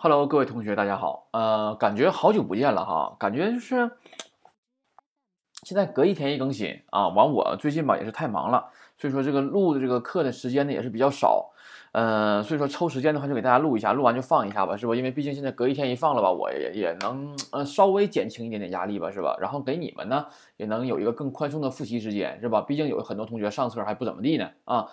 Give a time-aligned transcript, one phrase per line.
[0.00, 1.26] Hello，各位同学，大家好。
[1.32, 3.90] 呃，感觉好久不见了哈，感觉就是
[5.64, 7.08] 现在隔一天一更新啊。
[7.08, 11.50] 完，我最近吧也是太忙了，所以说这个录的这个课的时间呢也是比较少。
[11.90, 14.94] 呃，所以说抽时间的话就给大家录一下，录完就放一下吧，是吧？
[14.94, 19.36] 因为毕竟现在隔一天一放了吧，我也也能呃稍微减轻一点点压力吧，是吧？
[19.40, 20.26] 然后给你们呢
[20.58, 22.60] 也能有一个更宽松的复习时间，是吧？
[22.60, 24.86] 毕竟有很多同学上册还不怎么地呢啊。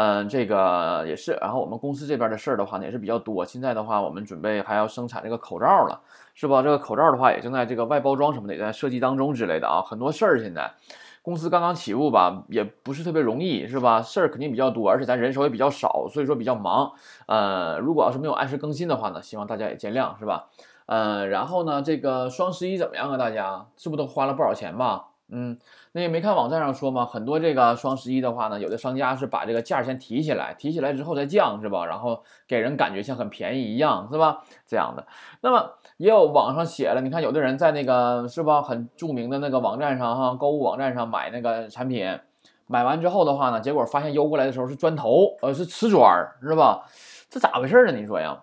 [0.00, 1.32] 嗯，这个也是。
[1.40, 3.44] 然后我们公司这边的事儿的话呢，也是比较多。
[3.44, 6.00] 现在的话，我们准备还要生产这个口罩了，
[6.34, 6.62] 是吧？
[6.62, 10.38] 这个口罩的话，也正在这个外包装什么的也在设计当中之类的啊，很多事儿。
[10.38, 10.72] 现在
[11.20, 14.00] 公司刚刚起步吧，也不是特别容易，是吧？
[14.00, 16.92] 事儿肯定比较多，而且咱人手也比较少，所以说比较忙。
[17.26, 20.46] 呃，如果要是没有按时更新的话呢，希望大家也见谅，是吧？
[20.86, 23.16] 呃，然后呢，这个双十一怎么样啊？
[23.16, 25.06] 大家是不是都花了不少钱吧？
[25.30, 25.58] 嗯，
[25.92, 27.04] 那也没看网站上说吗？
[27.04, 31.84] 很多这个双十一的话呢，有的商家是把这个价先提起来，提起来之后再降，是吧？
[31.84, 34.42] 然后给人感觉像很便宜一样，是吧？
[34.66, 35.06] 这样的。
[35.42, 42.18] 那么也有网上写了，你看有的人在那个是吧，很著名的那个网站上哈，购物网站上买那个产品，
[42.66, 46.86] 买完之后的话呢，结果发现邮过来的时候是砖头，呃，是瓷砖，是吧？
[47.28, 47.92] 这咋回事呢？
[47.92, 48.42] 你说呀？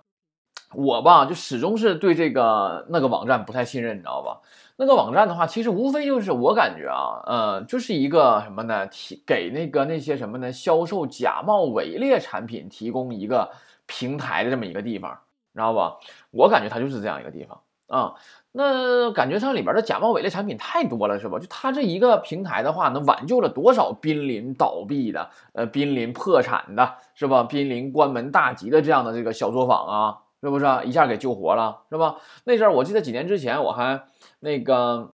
[0.73, 4.41] 我吧，就始终是对这个那个网站不太信任，你知道吧？
[4.77, 8.85] 那个网站的话，其实无非就是我感觉啊，呃，就是一个什么呢？
[8.87, 10.51] 提给那个那些什么呢？
[10.51, 13.49] 销售假冒伪劣产品提供一个
[13.85, 15.17] 平台的这么一个地方，
[15.53, 15.95] 知道吧？
[16.31, 18.15] 我感觉它就是这样一个地方啊。
[18.51, 21.39] 那感觉上里边的假冒伪劣产品太多了，是吧？
[21.39, 27.43] 就它这一个平台的话，能挽救了多少濒临倒闭的、呃，濒临破产的，是吧？
[27.43, 30.17] 濒临关门大吉的这样的这个小作坊啊。
[30.45, 32.17] 是不是啊一下给救活了，是吧？
[32.43, 34.03] 那阵儿我记得几年之前我还
[34.41, 35.09] 那个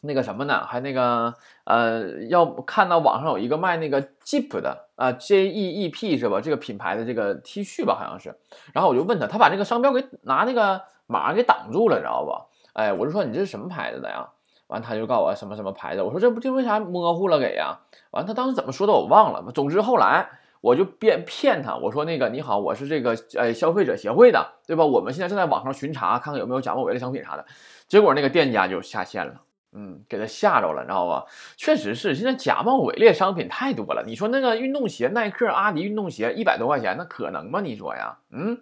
[0.00, 0.64] 那个什么呢？
[0.64, 6.40] 还那个呃，要看到网上有一个卖那个 Jeep 的啊，J E E P 是吧？
[6.40, 8.34] 这个品牌的这个 T 恤吧，好像是。
[8.72, 12.32] 然后我就问他，他把那个商标给拿那个码给挡住了，你知道不？
[12.72, 14.26] 哎，我就说你这是什么牌子的呀？
[14.68, 16.00] 完他就告诉我什么什么牌子。
[16.00, 17.80] 我说这不就为啥模糊了给呀？
[18.12, 19.52] 完他当时怎么说的我忘了。
[19.52, 20.39] 总之后来。
[20.60, 24.84] 我就骗骗他，我说那个你好，我是这个呃消费者协会的，对吧？
[24.84, 27.44] 我们现在正在网上巡查，看看有没有假冒伪劣商品啥的。
[27.88, 29.34] 结果那个店家就下线了，
[29.72, 31.24] 嗯，给他吓着了，你知道吧？
[31.56, 34.04] 确实是，现在假冒伪劣商品太多了。
[34.06, 37.60] 你说那个运动鞋，耐克、阿迪运动鞋一百多块钱，那可能吗？
[37.60, 38.60] 你说呀，嗯，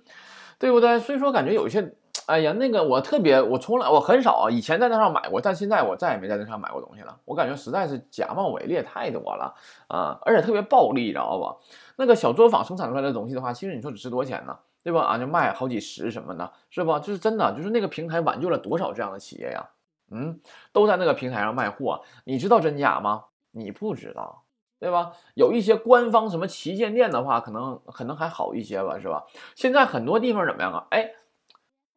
[0.59, 0.98] 对不对？
[1.00, 1.94] 所以说感觉有一些。
[2.26, 7.16] 哎呀，那个我特别，我从来我很少以前在那上买过，但现在我再也没在那上买过东西了。
[7.25, 9.54] 我感觉实在是假冒伪劣太多了
[9.86, 11.56] 啊，而且特别暴利，知道吧？
[11.98, 14.59] 那个小作坊生产出来的东西的话，其实你说值多少钱呢？
[14.82, 15.03] 对吧？
[15.03, 16.98] 啊，就卖好几十什么的，是吧？
[16.98, 19.69] 就是真的，就是那个平台挽救了多少这样的企业呀？
[20.10, 20.41] 嗯，
[20.72, 23.25] 都在那个平台上卖货，你知道真假吗？
[23.50, 24.44] 你不知道，
[24.78, 25.12] 对吧？
[25.34, 29.26] 有一些官方什么旗舰店的话，可能可能还好一些吧，是吧？
[29.54, 30.86] 现在很多地方怎么样啊？
[30.91, 31.10] 哎。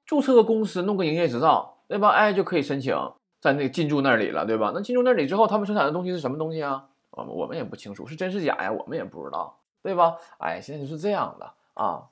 [0.03, 2.09] 注册个公司，弄个营业执照，对吧？
[2.09, 2.93] 哎，就可以申请
[3.39, 4.73] 在那进驻那里了，对吧？
[4.75, 6.89] 那进驻那里之后，他们生产的东西是什么东西啊？
[7.11, 10.17] 我们我们也不清楚是真是假呀，我们也不知道，对吧？
[10.39, 12.03] 哎，现在就是这样的啊，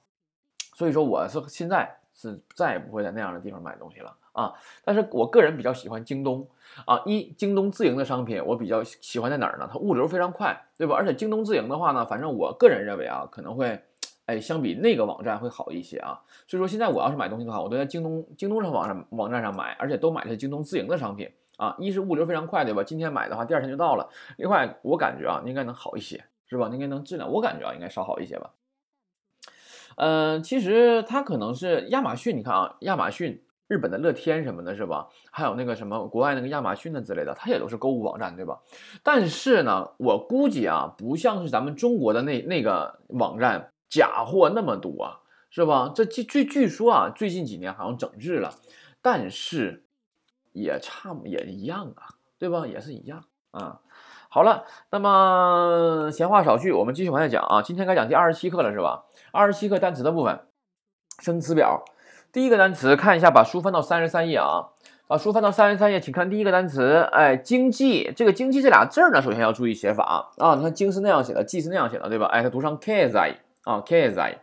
[0.75, 4.53] 所以说我是现在是再也不会在那样的地方买东西了啊。
[4.83, 6.47] 但是我个人比较喜欢京东
[6.85, 9.69] 啊，一京东自营的商品我比较喜欢在哪儿呢？
[9.71, 10.95] 它物流非常快，对吧？
[10.95, 13.83] 而且京东自营的话呢，反正我个人认为啊，可能会。
[14.25, 21.75] 哎，相比那个网站会好一些啊，所以说现在我要是买东西的话，我都在京东京东上网上网站上买，而且都买的是京东自营的商品啊。
[21.79, 22.83] 一是物流非常快，对吧？
[22.83, 24.07] 今天买的话，第二天就到了。
[24.37, 26.69] 另外，我感觉啊，应该能好一些，是吧？
[26.73, 28.51] 应该能质量，我感觉啊，应该稍好一些吧。
[29.95, 35.09] 嗯，其实它可能是亚马逊，你看啊，亚马逊、日本的乐天什么的，是吧？
[35.31, 38.59] 还有那个什么国外那个亚马逊的之类的，它也都是购物网站，对吧？
[39.03, 43.71] 但是呢，我估计啊，不像是咱们中国的那那个网站。
[43.89, 45.91] 假货那么多，是吧？
[45.95, 48.53] 这据据据说啊，最近几年好像整治了，
[49.01, 49.83] 但是
[50.53, 52.67] 也差也一样啊，对吧？
[52.67, 53.81] 也是一样啊。
[54.31, 57.63] 好了，那么闲话少叙，我们继续往下讲啊。
[57.63, 59.05] 今天该讲第二十七课了，是吧？
[59.31, 60.39] 二十七课单词的部分，
[61.17, 61.83] 生词表。
[62.31, 64.69] 第一个单词，看一下，把书翻到三十三页啊。
[65.07, 68.13] 把书翻到三十三页，请看第一个单词，哎，经济。
[68.15, 70.53] 这个经济这俩字儿呢，首先要注意写法啊。
[70.53, 72.27] 你看经是那样写的，济是那样写的，对吧？
[72.27, 73.17] 哎，它读成 k z
[73.63, 74.35] 啊，KSI，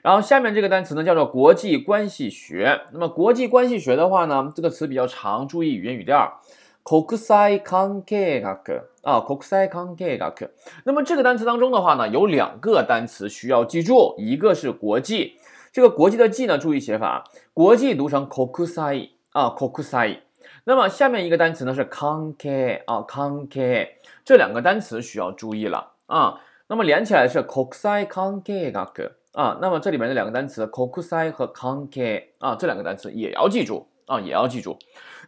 [0.00, 2.80] 然后下面这个单词呢叫做国际关系学。
[2.92, 6.40] 那么国际关系学的话呢，这个词比较长，注意语音语调。
[6.88, 10.50] 国際関係学啊，国際関係学。
[10.84, 15.34] 那么这个单词当中的话呢，有两个单词需要记住，一个是国际，
[15.70, 20.20] 这个国际的际呢，注意写法，国际读成国際啊，国際。
[20.64, 23.88] 那么下面一个单词呢是関係啊，関係，
[24.24, 26.40] 这两个单词需要注意了啊。
[26.68, 29.58] 那么连起来是国際関係学啊。
[29.60, 34.78] 那么这里面的两个单词 kokusai 和 kanke 啊，这两个单词也要记住啊，也要记住。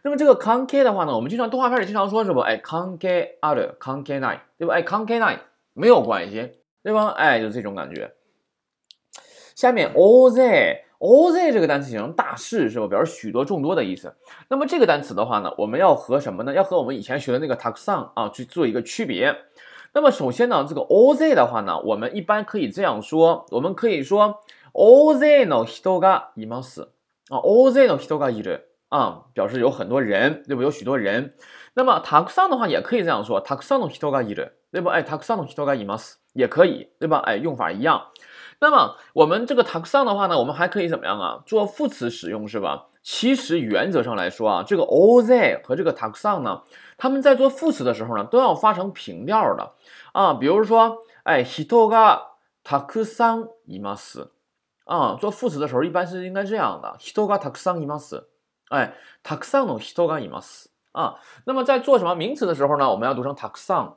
[0.03, 2.39] 那么这个 kanke 的话呢，我们经常动画片里经常说是不？
[2.39, 4.73] 哎，kanke 二的 kanke nine 对吧？
[4.75, 5.39] 哎，kanke nine
[5.73, 6.51] 没有关系
[6.83, 7.09] 对吧？
[7.09, 8.11] 哎，就这种感觉。
[9.55, 10.81] 下面 oz。
[11.01, 12.87] oz 这个单词形容大事是吧？
[12.87, 14.15] 表示许多、众多的意思。
[14.49, 16.53] 那么这个单词的话呢，我们要和什么呢？
[16.53, 19.35] 要和我们以前学的那个 takusan 啊去做一个区别。
[19.93, 24.41] 那么首先呢，这个 oz 的话呢，我们一般可以这样说，我们可以说
[24.73, 26.83] oz no hito ga imasu
[27.29, 30.61] 啊，oz no hito ga iru 啊，表示有很多人，对不？
[30.61, 31.33] 有许多人。
[31.75, 34.21] 那么 takusan 的话也可以这样说，takusan no hito ga
[34.69, 34.89] 对不？
[34.89, 37.19] 哎，takusan no hito ga imasu 也可以，对吧？
[37.25, 38.07] 哎，用法一样。
[38.59, 41.41] 那么我们这个 takusan 的话呢，我们还可以怎么样啊？
[41.45, 42.87] 做副词使用是吧？
[43.01, 46.61] 其实原则上来说啊，这个 oz 和这个 takusan 呢，
[46.97, 49.71] 他们在做副词的时候呢，都要发成平调的
[50.11, 50.33] 啊。
[50.33, 52.21] 比如说，哎，hito ga
[52.63, 54.27] takusan imasu
[54.83, 58.25] 啊，做副词的时候一般是应该这样的，hito ga takusan imasu，
[58.71, 60.69] 哎，たくさんの人がいます。
[60.93, 63.93] 啊，那么在做什么名词的时候呢，我们要读成たくさん，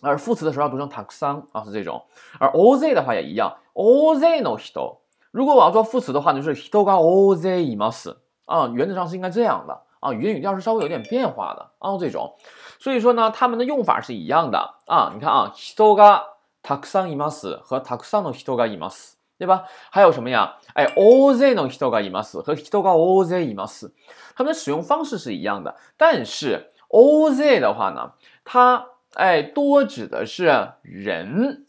[0.00, 2.04] 而副词的时候要读成たくさん啊，是这种。
[2.38, 4.98] 而 o z 的话也一样，o z の人。
[5.32, 8.16] 如果我要做副词的话，就是人が o z います。
[8.46, 9.82] 啊，原则上是应该这样的。
[10.00, 12.36] 啊，语音语调是稍微有点变化的啊，这种，
[12.78, 15.10] 所以说呢，他们的用法是一样的啊。
[15.14, 16.24] 你看啊，人が
[16.62, 19.18] たくさんいます和たくさんの人がいます。
[19.44, 19.64] 对吧？
[19.90, 20.56] 还有什么呀？
[20.72, 23.90] 哎，oz no hito ga imasu 和 hito ga OZ imas
[24.34, 25.76] 它们的使用方式是一样的。
[25.98, 28.12] 但是 oz 的话呢，
[28.42, 30.46] 它哎，多指的是
[30.80, 31.66] 人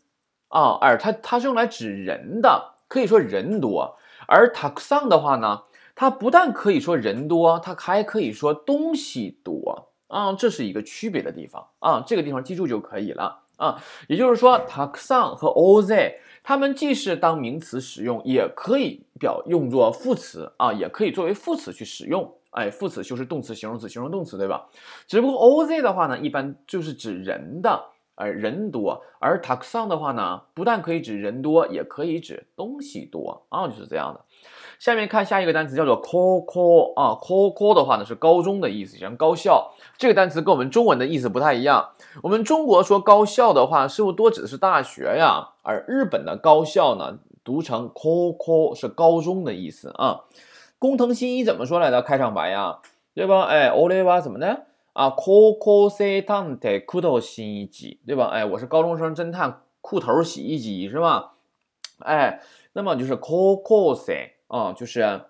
[0.48, 3.98] 啊，而它它是用来指人的，可以说人多。
[4.28, 5.64] 而 takusan 的话呢，
[5.96, 13.84] 它不但可以说人多，它还可以说东西多啊，这是一个区别的地方啊，这个地方记住就可以了啊。
[14.08, 16.14] 也就是说，takusan 和 oz
[16.44, 22.36] 它们既是当名词使用，也可以表用作副词啊，也可以作为副词去使用。
[22.52, 24.70] 哎，副词修饰动词、形容词、形容动词，对吧？
[25.08, 27.84] 只不过 oz 的话呢，一般就是指人的，
[28.16, 34.25] 而人多；而 takusan 的话呢，不但可以指人多，也可以指东西多啊，就是这样的。
[34.86, 39.72] 下面看下一个单词，叫做 koko 啊，koko 的话呢是高中的意思，像高校。
[39.98, 41.94] 这个单词跟我们中文的意思不太一样。
[42.22, 45.54] 我们中国说高校的话，是不是多指的是大学呀？
[45.64, 50.26] 而日本的高校呢，读成 koko 是高中的意思啊。
[50.78, 52.04] 工藤新一怎么说来的？
[52.04, 52.78] 开场白呀，
[53.16, 53.46] 对吧？
[53.46, 58.26] 哎，欧雷瓦怎么的啊？Coco C 探的裤头洗衣机，对吧？
[58.26, 61.32] 哎，我是高中生侦探裤头洗衣机是吧？
[61.98, 62.40] 哎，
[62.74, 65.22] 那么就是 Coco C 啊，就是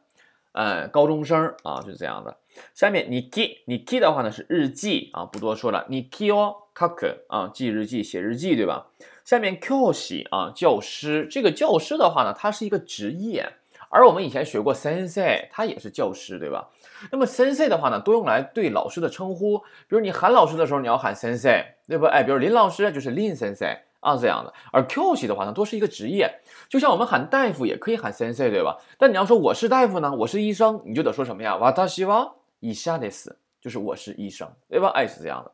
[0.52, 2.38] 哎高中生啊，就是这样的。
[2.76, 5.88] 下面 Niki，Niki 的话呢是日记啊，不多说了。
[5.90, 8.86] Niki 哦，Kaku 啊，记日记，写日记，对吧？
[9.24, 11.28] 下面 Kyoshi 啊，教师。
[11.32, 13.54] 这个教师的话呢，它是一个职业。
[13.90, 16.70] 而我们以前学过 sensei，他也是教师，对吧？
[17.12, 22.10] 那么 sensei 的话呢，多用来对老师的称呼，比如你喊老师的时候，你要喊 sensei，对吧？
[22.10, 24.53] 哎，比如林老师就是 lin sensei 啊这样的。
[24.73, 28.79] 而 q 系的话呢，多是一个职业，就像我们喊大夫也可以喊 sensei，对吧？
[28.99, 31.57] 但你要说我是大夫呢，我是医生，你就得说什么呀？
[31.57, 34.89] わたしは医者です，就是我是医生，对吧？
[34.95, 35.53] 哎，是这样的。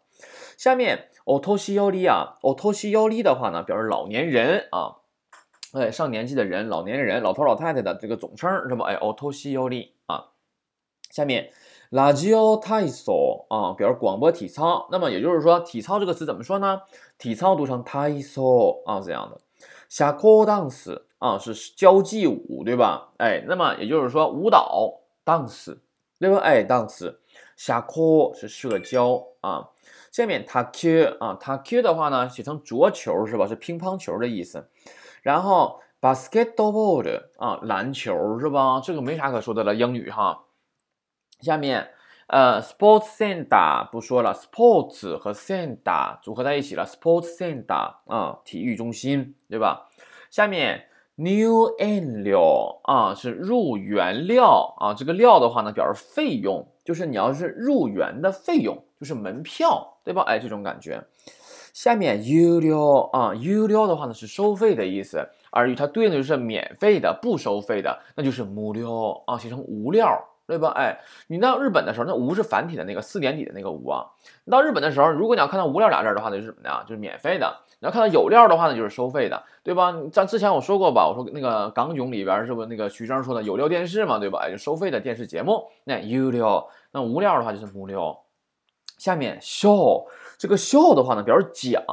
[0.56, 4.97] 下面 otoshi yori 啊，otoshi yori 的话呢，表示老年人啊。
[5.73, 8.87] 哎，上年纪的人、老年人、老头老太太的这个总称是吧？
[8.87, 10.26] 哎，otoshi yori 啊。
[11.11, 11.51] 下面
[11.92, 14.88] ，radio taiso 啊，表示广播体操。
[14.92, 16.81] 那么也就是说，体操这个词怎么说呢？
[17.18, 19.40] 体操读成 taiso 啊，这样的。
[19.88, 23.10] 下 ko dance 啊，是交际舞，对吧？
[23.18, 25.78] 哎，那么也就是说，舞蹈 dance
[26.18, 26.38] 对吧？
[26.38, 27.18] 哎，dance。
[27.57, 29.69] 下课是社交啊。
[30.12, 33.45] 下面 taku 啊，taku 的话呢，写成桌球是吧？
[33.45, 34.68] 是乒乓球的意思。
[35.21, 38.81] 然后 basketball 啊，篮球是吧？
[38.83, 40.45] 这个没啥可说的了，英语哈。
[41.42, 41.90] 下面
[42.28, 49.90] 呃，sports center 不说了，sports 和 center 组合在一起了，sports center 啊，体育中心对吧？
[50.30, 60.21] 下面 new annual 啊，是入园料啊，这个料的话呢，表示费用，就是你要是入园的费用，就是门票对吧？
[60.21, 61.04] 哎，这种感觉。
[61.74, 70.18] 下面 u 料啊，u 料的话呢是收费的意思，而与它对应的就是免费的、不收费的，那就是无料啊，写成无料，
[70.52, 70.70] 对吧？
[70.76, 74.06] 哎，你到日本的时候，那无是繁体的那个四点底的那个无啊。
[74.44, 76.84] 你到日本的时候，如果你要看到无料俩字的话，那就是什么呢？
[76.86, 77.56] 就是免费的。
[77.80, 79.96] 你要看到有料的话呢，就是收费的，对吧？
[80.12, 84.50] 像之前我说过吧，我说那个港囧里边是不是那个徐峥说的有料电视嘛，对吧？
[84.50, 85.64] 就收费的电视节目。
[85.86, 88.24] 那有料，那无料的话就是无料。
[88.98, 90.06] 下面 show。
[90.38, 91.84] 这个 show 的话呢，表示奖，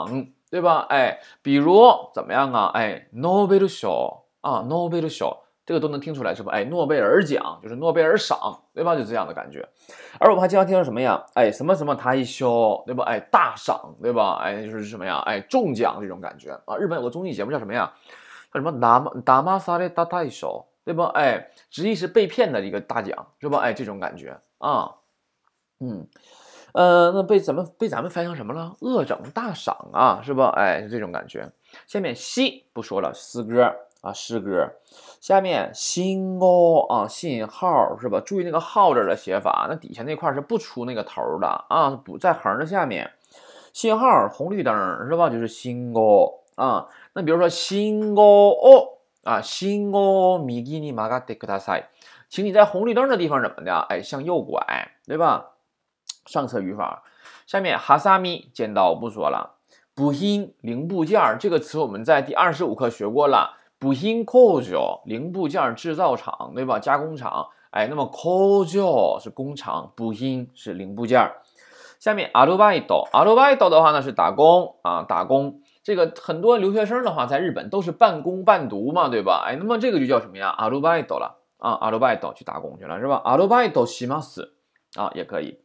[0.50, 0.86] 对吧？
[0.88, 2.70] 哎，比如怎么样啊？
[2.74, 5.36] 哎，Nobel show 啊啊，诺贝尔奖，
[5.68, 6.50] 这个都能听出来是吧？
[6.50, 8.96] 哎，诺贝尔奖就是诺贝尔赏，对吧？
[8.96, 9.68] 就这样的感觉。
[10.18, 11.22] 而我们还经常听到什么呀？
[11.34, 13.04] 哎，什么什么台秀，对吧？
[13.04, 14.38] 哎，大赏，对吧？
[14.42, 15.18] 哎，就是什么呀？
[15.26, 16.74] 哎，中奖这种感觉啊。
[16.78, 17.92] 日本有个综艺节目叫什么呀？
[18.50, 18.80] 叫什么？
[18.80, 21.10] 达玛达玛萨的大台秀，对吧？
[21.14, 23.58] 哎，直译是被骗的一个大奖，是吧？
[23.58, 24.90] 哎，这种感觉啊，
[25.80, 26.08] 嗯。
[26.72, 28.74] 呃，那被咱们被咱们翻译成什么了？
[28.80, 30.50] 恶整大赏啊，是吧？
[30.56, 31.46] 哎，是这种感觉。
[31.86, 34.73] 下面西不说了，诗歌啊，诗歌。
[35.19, 38.19] 下面信号啊，信号是吧？
[38.19, 43.11] 注意那个号字的写法，那底下那块是不出那个头的啊，不在横的下面。
[43.71, 44.75] 信号红绿灯
[45.07, 45.29] 是吧？
[45.29, 46.87] 就是信号啊。
[47.13, 51.85] 那比如说信号哦啊，信号右に曲がってください，
[52.27, 53.73] 请你在红绿灯的地方怎么的？
[53.89, 55.51] 哎，向右拐，对吧？
[56.25, 57.03] 上册语法，
[57.45, 59.55] 下面哈萨米剪刀不说了，
[59.95, 66.79] 部品零部件这个词我们在第二十五课学过了， 部品工厂零部件制造厂对吧？
[66.79, 71.31] 加工厂，哎，那么工厂是工厂，部品是零部件。
[71.99, 75.61] 下面アルバイト，アルバイト的话呢是打工啊，打工。
[75.83, 79.43] 这个很多留学生的话在日本都是半工半读嘛，对吧？
[79.45, 80.55] 哎，那么这个就叫什么呀？
[80.57, 83.21] アルバイト了啊，アルバイト去打工去了是吧？
[83.25, 84.51] アルバイトします
[84.95, 85.59] 啊，也可以。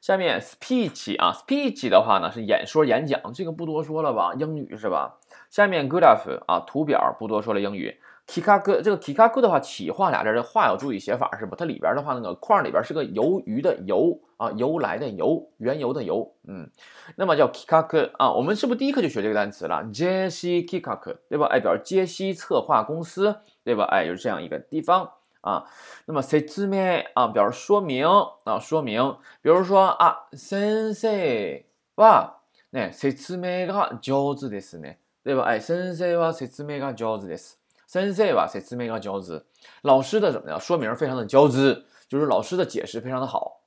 [0.00, 4.34] 下面 speech 啊，speech 的话呢是演说、演讲，这个不多说了吧？
[4.38, 5.18] 英语是吧？
[5.50, 7.60] 下面 graph 啊，图表不多说了。
[7.60, 11.56] 英语 kikaku 这个 kikaku 的话，企划俩字的话要注意写法是吧？
[11.58, 16.70] 它里边的话那个框里边是个由于的由啊，由来的由，缘由的由，嗯，
[17.16, 18.30] 那么叫 kikaku 啊。
[18.32, 19.82] 我们是不是第一课就学这个单词了？
[19.92, 21.46] jc kikaku 对吧？
[21.46, 23.84] 哎，表示杰西策划公司对吧？
[23.90, 25.10] 哎，就是这样一个地方。
[25.40, 25.64] 啊，
[26.04, 28.06] 那么説明啊，表示说明
[28.44, 31.64] 啊，说明，比如说啊，先生
[31.96, 32.34] は
[32.72, 35.42] ね、説明が上手ですね， 对吧？
[35.42, 37.58] 哎，先生は説明が上手です。
[37.86, 39.42] 先生は説明が上手，
[39.82, 40.58] 老师的怎么样？
[40.60, 43.60] 说明非常的上手，就是老师的解释非常的好，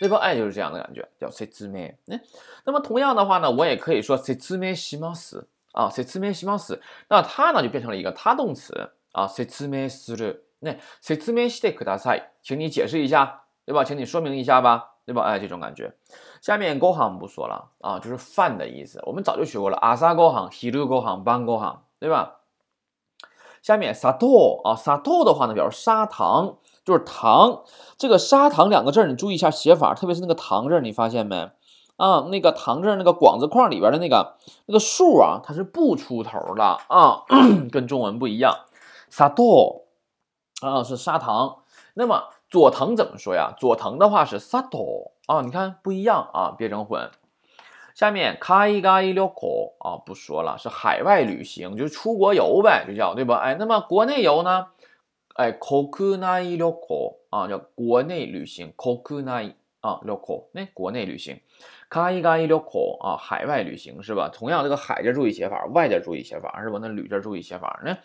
[0.00, 0.18] 对吧？
[0.18, 1.94] 哎，就是这样的感觉，叫説明。
[2.08, 2.20] 哎，
[2.64, 6.80] 那么同样的话呢，我也可以说説明します啊，説明します。
[7.08, 10.40] 那它呢就变成了一个他动词啊，説明する。
[10.58, 13.84] 那説明してください，请你解释一下，对吧？
[13.84, 15.22] 请你说明一下吧， 对吧？
[15.22, 15.94] 哎，这种感觉。
[16.40, 19.76] 下面ご飯不说了啊，就是饭的意思，我们早就学过了。
[19.78, 22.36] 朝ご飯、昼ご飯、晩ご飯，对吧？
[23.62, 24.28] 下面砂糖
[24.64, 27.62] 啊，砂糖的话呢，表示砂糖，就是糖。
[27.96, 31.50] 这个砂糖两个字，你注意一下写法，特别是那个糖字，你发现没？
[31.96, 37.24] 啊，那个糖字那个广字框里边的那个那个数啊，它是不出头的啊，
[37.70, 38.54] 跟中文不一样。
[39.08, 39.46] 砂糖。
[40.60, 41.58] 啊，是砂糖。
[41.94, 43.53] 那么 佐藤怎么说呀？
[43.59, 44.81] 佐藤的话是砂糖
[45.27, 47.11] 啊，你看不一样啊，别整混。
[47.93, 53.37] 下面海外旅行啊，不说了，是海外旅行，就是出国游呗，就叫对吧？
[53.37, 54.67] 哎，那么国内游呢？
[55.35, 55.83] 哎，国
[56.17, 61.39] 内旅行啊，叫国内旅行，国内啊旅行，那国内旅行。
[61.89, 64.29] 海外旅行啊，海外旅行是吧？
[64.33, 66.79] 同样这个海字注意写法，外字注意写法是吧？
[66.81, 67.97] 那旅字注意写法呢？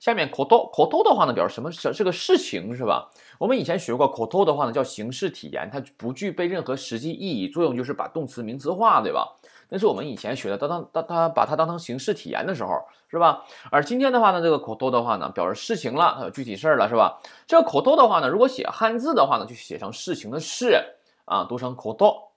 [0.00, 3.10] 下面口头口头的话呢，表示什么是是个事情是吧？
[3.38, 9.36] 我们以前学过口头的话呢，叫形式体言，它不具备任何实际意义，作用就是把动词名词化，对吧？
[9.68, 12.70] 那是我们以前学的，当当当它把它当成形式体言的时候，
[13.10, 13.44] 是吧？
[13.70, 17.20] 而今天的话呢，这个口头的话呢，表示事情了，它有具体事儿了，是吧？
[17.46, 20.82] 这个口头的话呢，如果写汉字的话呢，就写成事情的事
[21.26, 22.29] 啊，读成口头。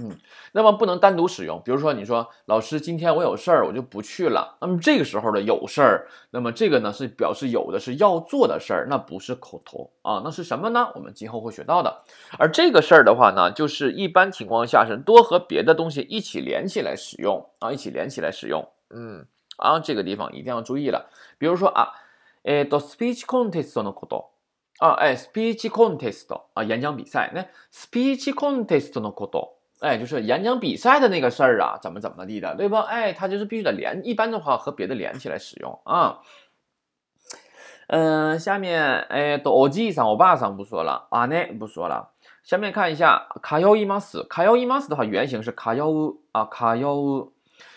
[0.00, 0.16] 嗯，
[0.52, 1.60] 那么不能单独使用。
[1.64, 4.56] 比如说，你说老师，今天我有事儿，我就不去了。
[4.60, 10.92] 那么这个时候的有事儿，那么这个呢是表示有的是要做的事儿，那不是口头啊，那是什么呢？
[10.94, 12.02] 我们今后会学到的。
[12.38, 18.66] 而这个事儿的话呢，就是一般情况下是多和别的东西一起连起来使用啊，一起连起来使用。
[18.90, 21.10] 嗯，啊，这个地方一定要注意了。
[21.36, 21.88] 比如说啊，
[22.44, 24.30] えっ speech contest のこと。
[24.78, 27.32] 啊，哎，speech contest 啊，演讲比赛。
[27.34, 29.53] 那 speech contest のこと。
[29.85, 32.81] 哎，就是演讲比赛的那个事儿啊，怎么怎么地的，对吧？
[32.81, 36.21] 哎，它就是必须得连，一般的话和别的连起来使用啊。
[37.87, 42.09] 嗯，下面哎，都记上我爸上不说了，啊那不说了。
[42.43, 45.87] 下面看一下卡幺伊马斯，卡幺伊马斯的话原型是卡幺
[46.31, 46.95] 啊卡幺，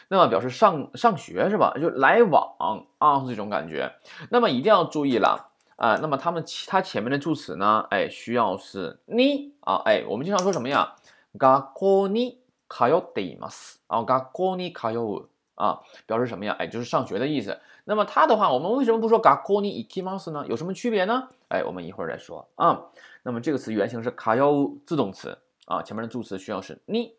[0.08, 1.74] 那么表示上上学是吧？
[1.78, 3.92] 就来往啊这种感觉。
[4.30, 7.86] 那么一定要注意了啊，那么他们其他前面的助词呢？
[7.90, 10.94] 哎，需要是你啊，哎，我们经常说什么呀？
[11.37, 13.79] 学校に通っています。
[13.87, 16.55] 啊，学校に通う啊，表示什么呀？
[16.59, 17.59] 哎，就是上学的意思。
[17.85, 20.45] 那么它的话，我们为什么不说学校に行きます呢？
[20.47, 21.27] 有什么区別呢？
[21.49, 22.85] 哎，我们一会儿再说啊。
[23.23, 27.13] 那么这个词原型是通う自动词啊，前面的助词需要是に。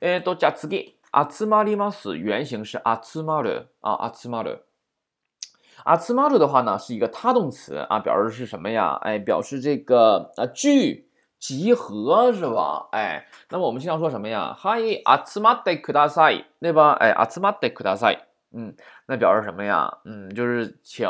[0.00, 4.60] えっとじゃあ次、集まります原型是集まる啊，集まる。
[5.84, 8.98] 阿兹马鲁的话呢是一个他动词啊，表示是什么呀？
[9.02, 11.08] 哎，表示这个啊聚
[11.43, 12.87] 集合是吧？
[12.93, 14.55] 哎，那么我们经常说什么呀？
[14.57, 16.93] 嗨，阿兹马德克大赛，对吧？
[16.93, 18.73] 哎，阿兹马德克大赛，嗯，
[19.07, 19.97] 那表示什么呀？
[20.05, 21.05] 嗯，就是请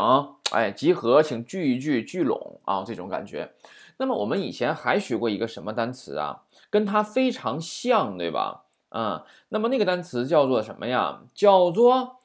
[0.51, 3.51] 哎集合，请聚一聚，聚拢啊这种感觉。
[3.97, 6.41] 那么我们以前还学过一个什么单词啊？
[6.71, 8.63] 跟它非常像，对吧？
[8.89, 11.19] 嗯，那么那个单词叫做什么呀？
[11.35, 12.15] 叫做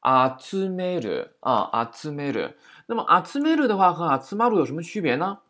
[0.00, 2.54] 阿兹梅勒啊，阿兹梅勒。
[2.86, 5.40] 那么阿兹梅勒的话和阿兹马鲁有什么区别呢？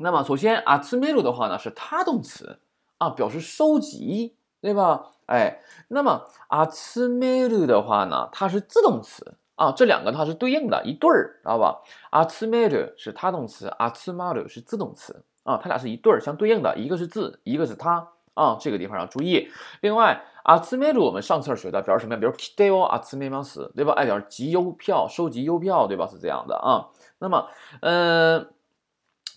[0.00, 2.58] 那么首先阿兹梅鲁的话呢是他动词
[2.98, 5.12] 啊，表示收集，对吧？
[5.26, 11.80] 哎，那么阿兹梅鲁的话呢，它是自动词啊，这两个它是对应的一对儿，知道吧？
[12.10, 15.24] 阿兹梅鲁是他动词，阿兹马鲁是自动词。
[15.42, 19.50] 啊，它俩是一对儿相对应的，一个是字，一个是它啊，这个地方要注意。
[19.80, 22.20] 另外，阿兹梅鲁我们上册学的表示什么呀？
[22.20, 23.94] 比如 kideo 阿兹梅马斯，对吧？
[23.94, 26.06] 哎，表示集邮票，收集邮票，对吧？
[26.06, 26.88] 是这样的啊。
[27.18, 27.48] 那么，
[27.80, 28.52] 嗯，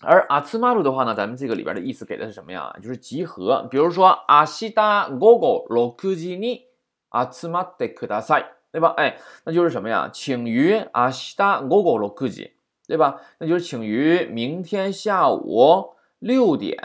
[0.03, 2.75] 而阿兹马鲁的话呢，咱们这个里边的意思给的是什么呀？
[2.81, 3.67] 就是集合。
[3.69, 6.63] 比如说，阿西达ゴゴロクジニ
[7.09, 8.93] 阿兹马德克大赛，对吧？
[8.97, 10.09] 哎，那就是什么呀？
[10.11, 12.51] 请于阿西达ゴゴロクジ，
[12.87, 13.21] 对吧？
[13.39, 15.95] 那就是请于明天下午。
[16.21, 16.77] 六点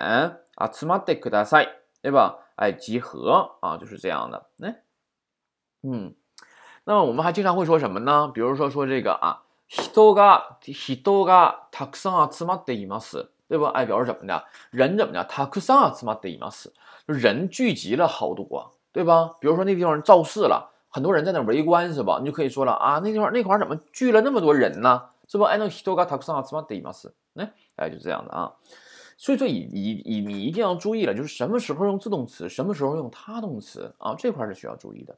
[0.54, 1.68] 啊，つまってください，
[2.00, 2.38] 对吧？
[2.54, 4.46] 哎，集合啊，就是这样的。
[4.60, 4.76] 哎，
[5.82, 6.14] 嗯，
[6.84, 8.30] 那么我们还经常会说什么呢？
[8.32, 13.70] 比如说说这个啊， 人が人がたくさん集まっています，对吧？
[13.74, 14.44] 哎，表示怎么的？
[14.70, 15.24] 人怎么的？
[15.24, 16.72] たくさん集まっています，
[17.06, 19.36] 人聚集了好多，对吧？
[19.40, 22.18] 比如说那地方造势了，很多人在那围观，是吧？
[22.20, 25.02] 你就可以说了啊，那地方那块怎么聚了那么多人呢？
[25.26, 25.44] 是不？
[25.44, 28.52] 哎，那人がたくさん集まっています，哎，哎，就这样的啊。
[29.16, 35.16] 所以说，以以以你一定要注意了，就是什么时候用自动词，什么时候用他动词啊，这块是需要注意的。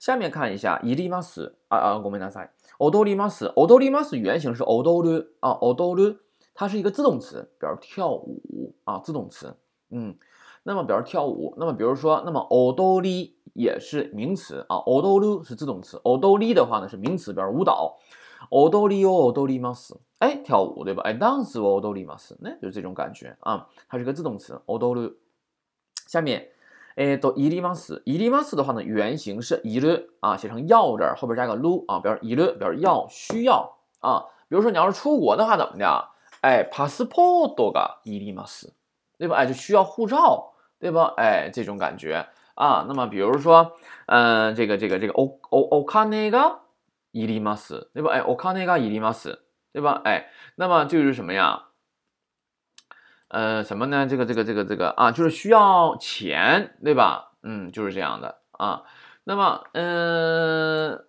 [0.00, 2.48] 下面看一下，伊利马斯啊啊，ごめんなさい。
[2.78, 6.18] オドリマス，オドリマス原型是オドル啊，オドル，
[6.54, 9.56] 它是一个自动词，表示跳舞啊，自动词。
[9.90, 10.16] 嗯，
[10.62, 17.98] 那么表示跳舞，那么比如说，那么オドリ也是名词啊，オドル是自动词，オドリ的话呢是名词，表示舞蹈。
[18.50, 19.96] オドリオオドリマス。
[20.20, 21.02] 哎，跳舞对吧？
[21.02, 23.66] 哎，dance を踊ります，那就是这种感觉啊。
[23.88, 25.16] 它是个自动词，踊る。
[26.06, 26.48] 下面，
[26.96, 28.02] 哎，都いります。
[28.06, 34.24] いります的话呢，原型是いる啊，写成要字后边加个る啊，表示いる，表示要，需要啊。
[34.48, 36.08] 比如说你要是出国的话，怎么的？
[36.40, 38.72] 哎，パスポートがいります，
[39.18, 39.36] 对吧？
[39.36, 41.14] 哎，就需要护照，对吧？
[41.16, 42.84] 哎，这种感觉啊。
[42.88, 43.72] 那么比如说，
[44.06, 46.58] 嗯，这个这个这个おおお金が
[47.12, 48.10] いります，对吧？
[48.12, 49.40] 哎，お金がいります。
[49.70, 50.00] 对吧？
[50.02, 50.24] 哎，
[50.56, 51.66] 那么就是什么呀？
[53.33, 54.05] 呃，什么呢？
[54.05, 57.31] 这个、这个、这个、这个啊，就是需要钱，对吧？
[57.41, 58.83] 嗯，就是这样的啊。
[59.23, 61.03] 那么，嗯，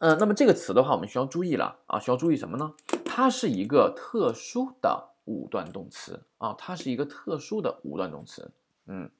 [0.00, 2.74] 嗯，那么这个词的话，我们需要注意了啊，需要注意什么呢？
[3.06, 8.50] 它是一个特殊的五段动词啊，它是一个特殊的五段动词。
[8.86, 9.10] 嗯，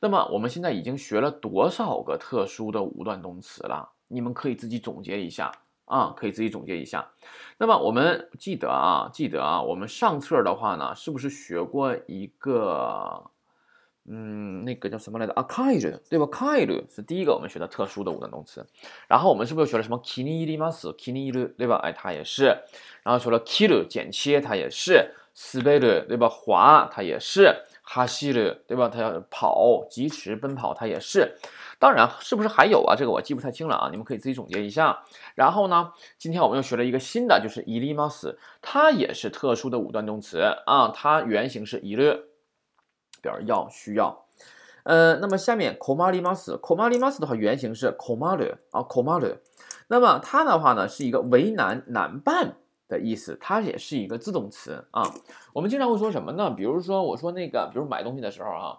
[0.00, 3.88] 那么我们现在已经学了多少个特殊的五段动词了？
[4.08, 5.50] 你们可以自己总结一下。
[5.86, 7.10] 啊，可以自己总结一下。
[7.58, 13.30] 那么我们记得啊，记得啊，我们上册的话呢，是不是学过一个，
[14.06, 15.32] 嗯，那个叫什么来着？
[15.34, 18.66] 啊 k a i r 对吧 k a i r 是第一个我们学的特殊的五段动词。
[19.08, 21.76] 然后我们是不是又学了什么 kiniirimasu？kiniiru 对吧？
[21.76, 22.46] 哎，它也是。
[23.02, 25.14] 然后说了 kill 剪切，它也是。
[25.36, 26.28] s p e 对吧？
[26.28, 27.64] 滑，它也是。
[27.86, 28.88] 哈西的，对吧？
[28.88, 31.36] 它要跑、疾驰、奔跑，它也是。
[31.78, 32.96] 当然，是不是还有啊？
[32.96, 35.04] 这个我记不太清了啊，你们可以自己总结一下。
[35.34, 40.88] 然后呢，今天我们又学了一个新的，就是伊利马斯，它也是特殊的五段动词啊。
[40.88, 42.24] 它原型是伊勒，
[43.20, 44.24] 表示要、需要。
[44.84, 49.40] 呃，那么下面 komari mas，komari mas 的话，原型是 k o m a r 啊 k o m a r。
[49.88, 52.56] 那么它的话呢，是一个为难、难办。
[52.94, 55.02] 的意思，它也是一个自动词啊。
[55.52, 56.50] 我们经常会说什么呢？
[56.50, 58.78] 比如说，我说那个，比如买东西的时候啊，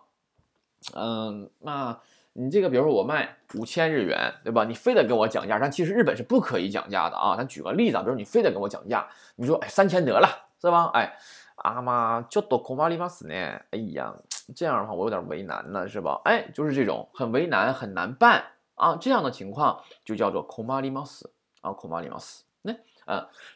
[0.93, 1.99] 嗯，那
[2.33, 4.63] 你这个，比如说我卖五千日元，对吧？
[4.63, 7.35] 你非得跟我讲价，但其实日本是不可以讲价的啊。
[7.35, 10.27] 咱举个例子啊，比如你非得跟我讲价，你说哎三千得了，
[10.61, 10.91] 是吧？
[10.93, 11.17] 哎，
[11.57, 13.33] 阿妈就多恐怕里马死呢。
[13.71, 14.13] 哎呀，
[14.55, 16.21] 这样的话我有点为难呢，是吧？
[16.25, 18.43] 哎，就是这种很为难、很难办
[18.75, 22.43] 啊，这样的情况就叫做恐怕里马死啊，恐怕里马死。
[22.63, 22.73] 那。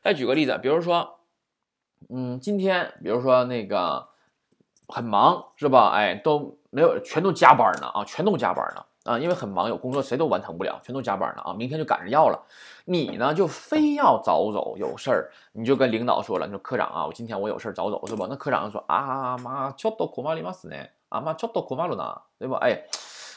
[0.03, 1.19] 再举个例子，比如说，
[2.09, 4.09] 嗯，今天比如说那个
[4.88, 5.90] 很忙是吧？
[5.95, 12.43] 哎，都没有，全都加班呢啊，全都加班呢啊，因为很忙，有工作谁都完成不了，全都加班呢啊，明天就赶着要了。
[12.87, 18.27] 你呢就非要早走，有事儿你就跟领导说了，你说科长啊，我今天我有事儿早走是吧？
[18.29, 22.59] 那科长说啊妈，ちょっと困りますね，啊妈，ちょっと困るな，对吧？
[22.61, 22.85] 哎，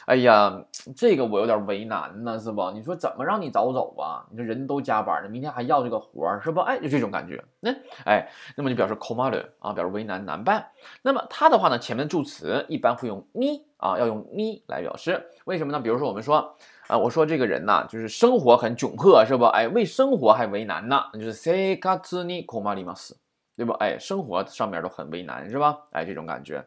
[0.05, 0.61] 哎呀，
[0.95, 2.71] 这个我有点为难呢，是不？
[2.71, 4.25] 你说怎么让你早走啊？
[4.29, 6.59] 你说人都加班呢，明天还要这个活儿，是不？
[6.59, 7.41] 哎，就这种感觉。
[7.61, 7.73] 那
[8.05, 10.67] 哎，那么就表示 k o m a r 啊，表示为难难办。
[11.01, 15.25] 那么它的话呢，前面的助词一般会用你啊，要用你来表示。
[15.45, 15.79] 为什么呢？
[15.79, 19.45] 比如说我们说啊，我说这个人呐，就是生活很窘迫，是不？
[19.45, 23.15] 哎，为生活还为难呢，就是 se katsu ni k o m a r i m a s
[23.55, 23.75] 对吧？
[23.79, 25.77] 哎，生活上面都很为难，是吧？
[25.91, 26.65] 哎，这种感觉。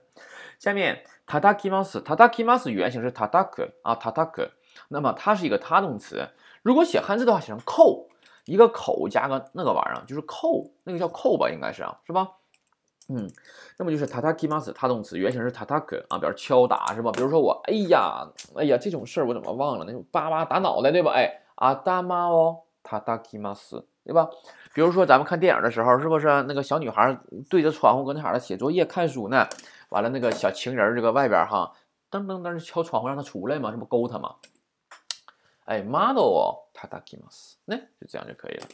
[0.58, 4.50] 下面 tadakimasu，tadakimasu 原型是 tadak 啊，tadak。
[4.88, 6.28] 那么它是一个他动词。
[6.62, 8.08] 如果写汉字的话，写成扣，
[8.44, 12.28] 一个口加个那个玩意儿，就是扣，那个叫扣吧，应该是啊，是吧？
[13.08, 13.30] 嗯，
[13.78, 17.10] 那么就是 tadakimasu 他动词，原型是 tadak 啊，表示敲打，是吧？
[17.12, 19.84] 比如说我，哎呀，哎呀，这种事儿我怎么忘了？
[19.86, 21.12] 那种叭叭打脑袋，对吧？
[21.12, 24.28] 哎，阿达妈哦，tadakimasu，对吧？
[24.74, 29.46] 比如说咱们看电影的时候，是不是那个小女孩对着窗户搁那哈儿写作业、看书呢？
[29.90, 31.72] 完了，那个小情人这个外边哈，
[32.10, 34.36] 噔噔噔敲窗户让他出来嘛，这不勾他嘛？
[35.64, 38.66] 哎，model 哦，tadakimas，那就这样就可以了。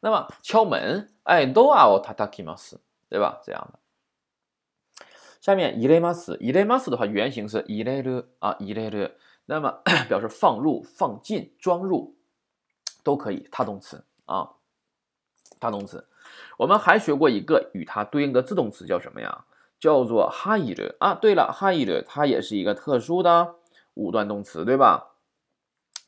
[0.00, 2.74] 那么敲门，哎，door 哦，tadakimas，
[3.08, 3.40] 对吧？
[3.44, 3.78] 这样的。
[5.40, 12.16] 下面 iremas，iremas 的话原型是 i r e r 啊 i r e r 那么 表示放入、放进、装入
[13.02, 14.52] 都可以，他动词啊。
[15.58, 16.08] 他动词，
[16.56, 19.44] 我们还学过一个与它对应的自动词，叫什么呀？
[19.80, 21.14] 叫做 hide 啊。
[21.14, 23.56] 对了，hide 它也是一个特殊的
[23.94, 25.08] 五段动词，对吧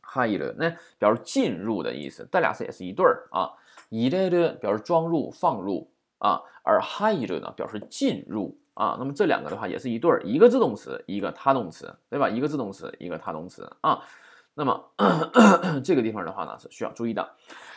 [0.03, 3.53] ？hide 那表示进入的意思，这俩是也是一对儿啊。
[3.89, 8.97] i r e 表示装入、放入啊，而 h i d 呢表示进入啊。
[8.99, 12.29] 那么这两个的话也是一对儿，一个自动词，一个他动词，对吧？
[12.29, 14.03] 一个自动词，一个他动词啊。
[14.55, 14.93] 那么
[15.85, 17.35] 这个地方的话呢是需要注意的。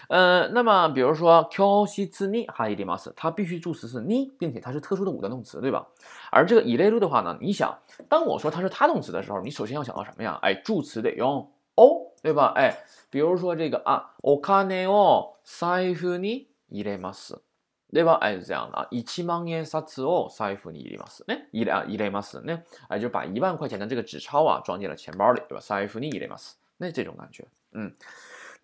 [0.09, 5.87] 呃，那么比如说 q x i ni ha i m a s 它必须助词是 ni，并且它是特殊的五段动词，对吧？
[6.31, 10.39] 而这个 i r e 的话呢，你想，当我说它是他动词的时候，你首先要想到什么呀？
[10.43, 12.53] 哎，助词得用 o，对吧？
[12.57, 12.77] 哎，
[13.09, 17.37] 比如说这个啊，okane o saifu ni iremas，
[17.93, 18.15] 对吧？
[18.21, 21.25] 哎，是这样的啊，一万円札を財布に入れます。
[21.27, 25.61] ね、入れ啊入れますね，哎，就把一万块钱的这个纸钞啊装进了钱包里，对吧？
[25.61, 26.55] 財布に入れます。
[26.79, 27.93] 那这种感觉，嗯。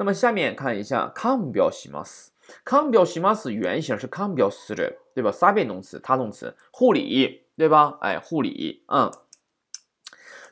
[0.00, 2.28] 那么下面看一下看表します。
[2.64, 5.32] 看表します原型是看表する，对吧？
[5.32, 7.98] 三变动词，他动词，护理，对吧？
[8.00, 9.10] 哎，护理，嗯，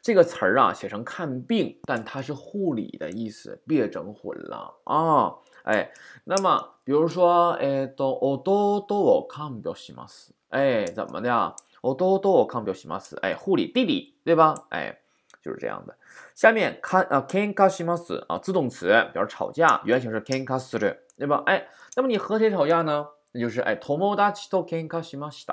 [0.03, 5.37] 这个词儿啊写成看病，但它是护理的意思，别整混了啊！
[5.63, 5.93] 哎，
[6.25, 11.55] 那么比如说，哎，都弟を看表します，哎，怎么的？
[11.81, 14.67] 弟を看表します，哎，护理弟弟，对吧？
[14.71, 14.98] 哎。
[15.42, 15.96] 就是这样的。
[16.36, 21.44] 下面看啊，kenka s h i m a s 啊，自动词表示吵架，原型是 kenka s u r 对吧？
[21.46, 23.08] 哎，那么你和谁吵架呢？
[23.32, 25.46] 那就是哎，tomodachi to kenka s h i m a s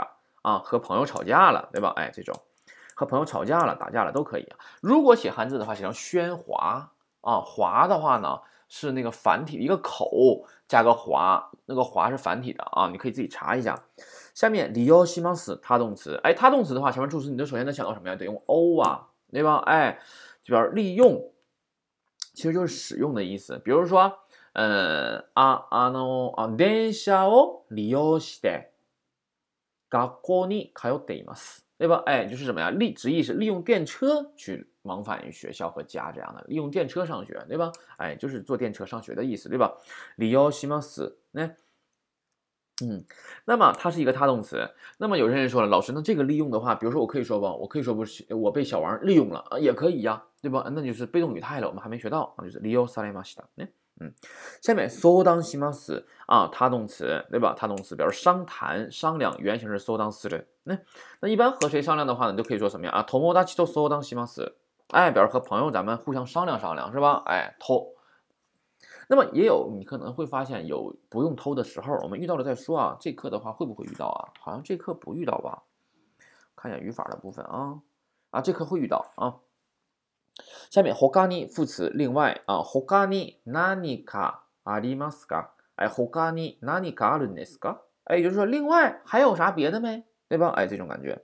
[0.43, 1.93] 啊，和朋友吵架了，对吧？
[1.97, 2.35] 哎，这种
[2.95, 4.57] 和朋友吵架了、打架了都可以啊。
[4.81, 13.83] 如果写汉字的话，写成喧哗啊，哗的话呢是那个繁体一个口加个哗，那个哗是繁体的啊，你可以自己查一下。
[14.35, 18.15] 下面 liyo shimasu 他动词，哎，他动词的话，前面助词你就首先能想到什么呀？
[18.15, 19.09] 得用 o 啊。
[19.32, 19.58] 对吧？
[19.66, 20.00] 哎，
[20.44, 21.32] 就表示利用，
[22.34, 23.58] 其实就是使用的意思。
[23.60, 24.20] 比如说，
[24.54, 28.72] 嗯，あ、あの、あ、電車を利用して
[29.90, 31.64] 学校に通っています。
[31.78, 32.04] 对吧？
[32.06, 32.70] 哎，就是什么呀？
[32.70, 37.72] 利，直译是利用电车去往返于学校和家这样的，利用电车上学，对吧？
[37.98, 39.78] 哎，就是坐电车上学的意思，对吧？
[40.18, 41.18] 利用します。
[41.32, 41.50] 那。
[42.84, 43.06] 嗯，
[43.46, 44.72] 那么它是一个他动词。
[44.98, 50.66] 那么有些人说了，老师，那这个利用的话，比如说我可以说不，我可以说不是我被小王利用了啊，也可以呀，对吧？
[50.72, 53.44] 那就是被动语态了，我们还没学到啊，就是利用されました。
[53.58, 53.68] 嗯
[54.00, 54.14] 嗯，
[54.64, 57.54] 下面相談します啊，他动词对吧？
[57.56, 60.46] 他动词表示商谈、商量，原型是相談する。
[60.64, 60.80] 那
[61.20, 62.92] 那一般和谁商量的话呢，就可以说什么呀？
[62.92, 64.54] 啊，友達と相談します。
[64.90, 67.22] 哎，表示和朋友咱们互相商量商量是吧？
[67.28, 67.94] 哎，偷。
[69.08, 72.98] 那么也有，你可能会发现有不用偷的时候，我们遇到了再说啊。
[73.00, 74.34] 这课的话会不会遇到啊？
[74.40, 75.64] 好像这课不遇到吧？
[76.56, 77.82] 看一下语法的部分啊
[78.30, 79.40] 啊，这课会遇到啊。
[80.70, 85.50] 下面ほかに副词，另外啊，ほかに何かありますか？
[85.76, 87.82] 哎，ほかに何かあるんですか？
[88.06, 90.06] 哎，也就是说，另外还有啥别的没？
[90.30, 90.50] 对吧？
[90.56, 91.22] 哎，这种感觉。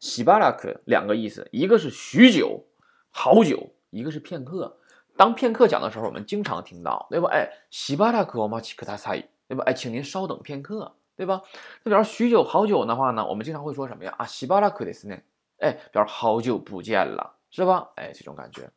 [0.00, 2.64] しばらく两个意思，一个是许久、
[3.10, 4.78] 好久，一个是片刻。
[5.16, 7.28] 当片刻讲的时候，我们经常听到，对吧？
[7.30, 9.64] 哎，しばらくお待ちください，对吧？
[9.64, 11.42] 哎，请您稍等片刻，对吧？
[11.82, 14.14] 那表示许久、好久的话呢，我们经常会说什么呀？
[14.18, 15.22] 啊，しばらくですね，
[15.58, 17.88] 哎，表示好久不见了，是吧？
[17.96, 18.70] 哎，这种感觉。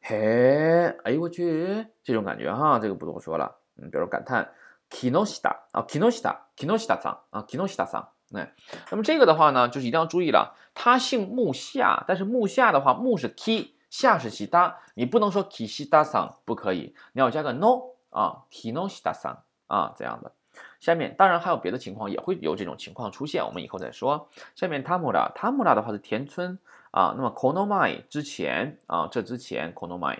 [0.00, 3.54] 嘿，哎呦我去，这种感觉哈，这个不多说了。
[3.76, 4.50] 嗯，比如感叹，
[4.90, 8.54] 木下啊，木下，木下さん啊，木下さん 哎，
[8.90, 20.31] 那么这个的话呢，就是一定要注意了，他姓木下，但是木下的话，木是 k， 下是西达，你不能说 k 西达桑，不可以，你要加个 no 啊，kino 西达桑啊这样的。
[20.79, 24.29] 下面当然还有别的情况，也会有这种情况出现，我们以后再说。
[24.55, 26.57] 下面汤姆拉，汤姆拉的话是田村
[26.91, 30.19] 啊，那么 konomai 之前啊，这之前 konomai。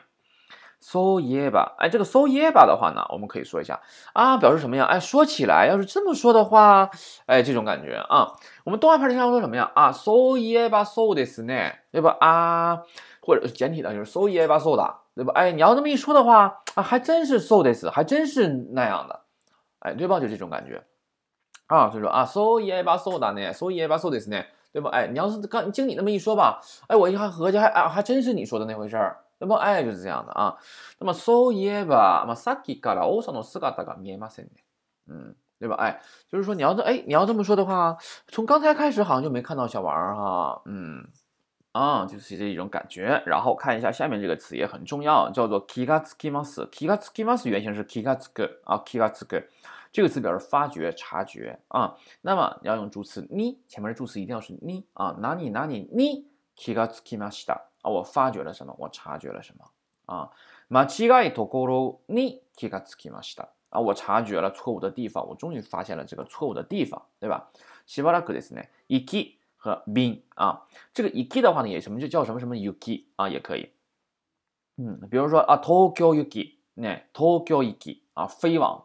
[0.80, 3.80] so 耶吧，哎，这个 so 耶吧的话呢，我们可以说一下
[4.14, 4.84] 啊，表示什么呀？
[4.84, 6.90] 哎，说起来，要是这么说的话，
[7.26, 8.32] 哎，这种感觉啊，
[8.64, 9.70] 我们动画片经常说什么呀？
[9.76, 12.16] 啊，so 耶吧，so ですね，对吧？
[12.18, 12.82] 啊，
[13.20, 15.32] 或者是简体的，就是 so 耶吧，so 的，对吧？
[15.36, 19.20] 哎，你要这么一说的话啊，还真是 so です，还真是那样的，
[19.78, 20.18] 哎，对吧？
[20.18, 20.82] 就这种感觉
[21.68, 24.90] 啊，所以说啊，so 耶吧，so 的呢，so 耶吧，so ですね，对吧？
[24.90, 29.18] 哎，你要是刚经你那么一说吧，哎，我一还合计还啊，还真是你说的那回事儿。
[29.38, 30.56] 那么哎，就是这样的啊。
[30.98, 34.50] 那么そういえば、まあさっきから王様の姿が見えませんね。
[35.08, 35.74] 嗯，对吧？
[35.76, 40.62] 哎，就是说你要这哎，你要这么说的话，从刚才开始好像就没看到小王哈。
[40.66, 41.04] 嗯，
[41.72, 43.20] 啊，就是这一种感觉。
[43.26, 46.68] 然后看一下下面这个词也很重要，叫做気がつきます。
[46.70, 49.48] 気がつきます原型是気がつく啊，気がつく
[49.92, 51.96] 这个词表示发觉、察觉啊。
[52.22, 55.16] 那么要用助词に，前面的助词一定要是に啊。
[55.18, 57.65] 哪里哪里に気がつきました。
[57.86, 58.74] 啊，我发觉了什么？
[58.78, 59.64] 我察觉了什么？
[60.06, 60.30] 啊，
[60.68, 63.48] 間違いところに気がつきました。
[63.70, 67.48] 啊，我察觉了错误的地方，我终于发现了这个错误的地方，对吧？
[67.86, 68.68] しばらくですね。
[68.88, 73.70] 行き和便啊，这个行き的话呢，也什么就叫什么什么行き啊，也可以。
[74.76, 78.82] 嗯，比如说啊，東京行き，ね、東京行き啊，飞往，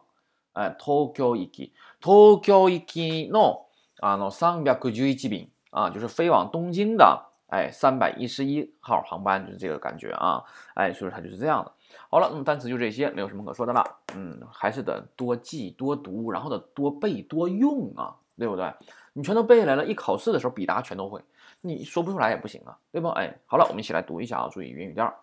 [0.54, 3.66] 哎，東京行き，東京行きの
[4.00, 7.26] あの三百十一便啊，就是飞往东京的。
[7.53, 10.43] 哎，三百一十一号航班就是这个感觉啊！
[10.73, 11.71] 哎，所以说它就是这样的。
[12.09, 13.99] 好了，那么单词就这些，没有什么可说的了。
[14.15, 18.73] 嗯，还是得多记多读，然后得多背多用啊，对不对？
[19.13, 21.21] 你全都背下来了，一考试的时候笔答全都会，
[21.61, 23.07] 你说不出来也不行啊，对不？
[23.09, 25.13] 哎，好了，我们一起来读一下啊，注意语音语调。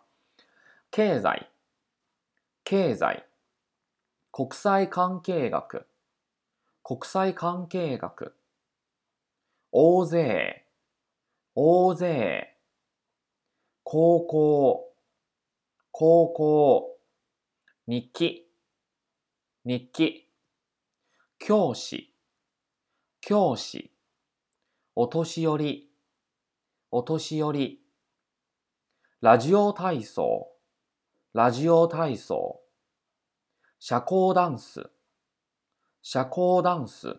[0.93, 1.49] 経済、
[2.65, 3.25] 経済、
[4.31, 5.85] 国際関係学、
[6.83, 8.33] 国際関係学、
[9.71, 10.61] 大勢。
[11.63, 12.57] 大勢、
[13.83, 14.95] 高校、
[15.91, 16.99] 高校、
[17.87, 18.47] 日記、
[19.67, 20.33] 日記、
[21.39, 22.15] 教師、
[23.21, 23.93] 教師、
[24.97, 25.91] お年寄り、
[26.91, 27.83] お年寄り、
[29.21, 30.49] ラジオ体操、
[31.35, 32.63] ラジオ体操、
[33.79, 34.85] 社交ダンス、
[36.01, 37.17] 社交ダンス、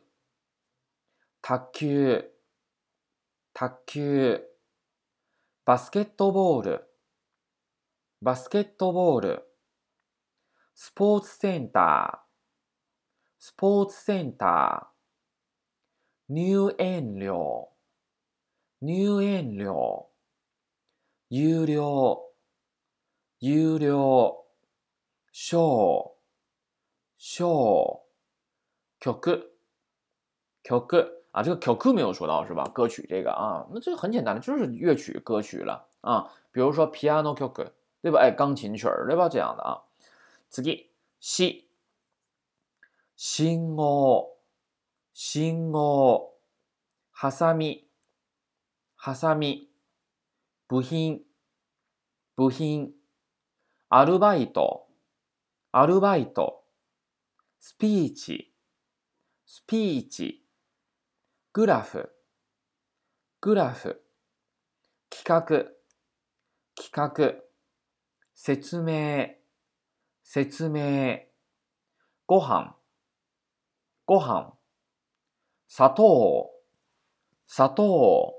[1.43, 2.32] 卓球、
[3.53, 4.41] 卓球、
[5.65, 6.83] バスケットボール、
[8.21, 9.43] バスケットボール、
[10.73, 12.31] スポーツセンター、
[13.39, 17.69] スポーツセンター、入園料、
[18.81, 20.07] 入園料、
[21.29, 22.23] 有料、
[23.41, 24.45] 有料、
[25.33, 26.09] ショー、
[27.17, 27.99] ショー、
[29.01, 29.51] 曲、
[30.63, 31.20] 曲。
[31.32, 32.64] 啊，这个 Q 没有说到是吧？
[32.74, 36.32] 歌曲这个啊，那这个很简单的，就是乐曲歌曲了啊。
[36.50, 38.20] 比如说 piano Q，对吧？
[38.20, 39.28] 哎，钢琴曲儿，对吧？
[39.28, 39.82] 这样的啊。
[40.48, 40.62] 次
[41.18, 41.68] 西
[43.16, 44.28] 信号
[45.12, 46.35] 信号
[47.12, 47.88] ハサミ
[48.96, 49.68] ハサミ
[50.68, 51.24] 部品
[52.35, 52.92] 部品
[53.88, 54.87] アルバイト
[55.72, 56.64] アルバイト
[57.59, 58.52] スピーチ
[59.46, 60.39] スピーチ
[61.53, 62.09] グラフ、
[63.41, 64.01] グラフ、
[65.09, 65.65] 企画、
[66.81, 67.33] 企画、
[68.33, 69.31] 説明、
[70.23, 71.19] 説明、
[72.25, 72.77] ご飯、
[74.05, 74.53] ご飯、
[75.67, 76.51] 砂糖、
[77.45, 78.33] 砂糖、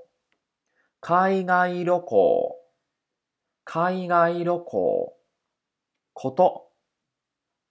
[0.99, 2.55] 海外旅行、
[3.63, 5.15] 海外旅行、
[6.13, 6.71] こと、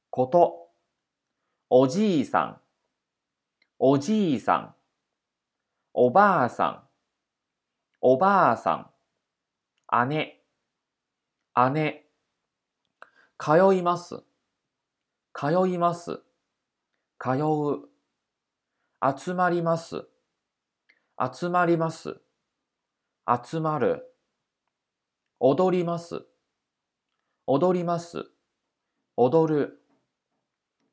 [0.09, 0.69] こと、
[1.69, 2.61] おじいさん、
[3.81, 4.75] おじいさん、
[5.95, 6.83] おばあさん、
[8.01, 8.91] おばあさ
[9.93, 10.43] ん、姉、
[11.75, 12.07] 姉、
[13.39, 14.23] 通います、
[15.35, 16.23] 通います、
[17.19, 17.89] 通う、
[19.19, 20.07] 集まります、
[21.33, 22.23] 集まります、
[23.45, 24.15] 集まる、
[25.41, 26.25] 踊ります、
[27.47, 28.25] 踊ります、
[29.17, 29.79] 踊る、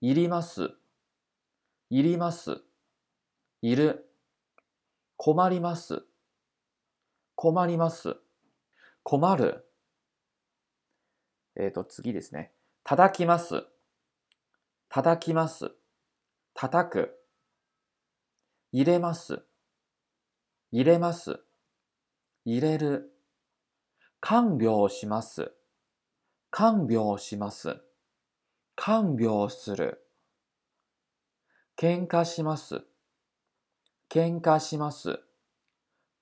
[0.02, 0.72] いります、
[1.90, 2.62] いります、
[3.62, 4.09] いる、
[5.22, 6.06] 困ります。
[7.36, 8.16] 困ります。
[9.04, 9.66] 困る。
[11.58, 12.54] えっ、ー、と、次ですね。
[12.86, 13.66] 叩きます。
[14.88, 15.74] 叩きます。
[16.54, 17.20] 叩く。
[18.72, 19.44] 入れます。
[20.72, 21.42] 入れます。
[22.46, 23.12] 入れる。
[24.22, 25.52] 看病します。
[26.50, 27.82] 看病します。
[28.78, 30.02] 看病する。
[31.76, 32.89] 喧嘩します。
[34.12, 35.20] 喧嘩します。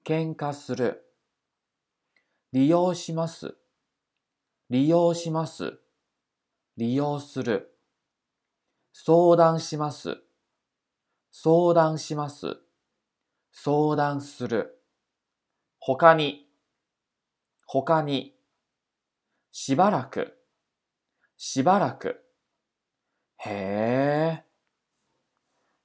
[0.04, 1.06] 喧嘩する。
[2.52, 3.56] 利用します。
[4.70, 5.80] 利用します。
[6.76, 7.80] 利用する。
[8.92, 10.18] 相談します。
[11.32, 12.58] 相談します。
[13.54, 14.84] 相談する。
[15.80, 16.50] 他に、
[17.66, 18.36] 他に。
[19.54, 20.38] しばらく、
[21.38, 22.22] しばらく。
[23.38, 24.46] へえ、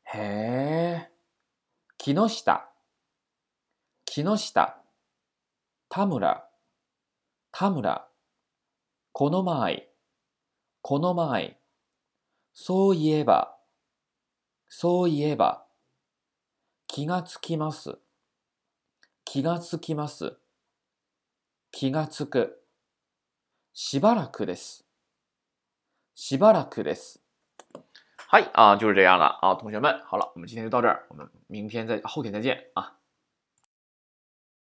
[0.04, 0.91] へえ。
[2.04, 2.68] 木下、
[4.06, 4.82] 木下。
[5.88, 6.44] 田村、
[7.52, 8.08] 田村。
[9.12, 9.88] この前、
[10.80, 11.60] この前。
[12.54, 13.56] そういえば、
[14.68, 15.64] そういえば。
[16.88, 17.96] 気がつきます。
[19.24, 20.36] 気がつきます。
[21.70, 22.64] 気がつく。
[23.74, 24.84] しばらくです。
[26.16, 27.21] しばらくです。
[28.34, 32.94] 嗨啊，就是这样了啊，同学们，好了，我们今天就到这儿，我们明天再后天再见啊。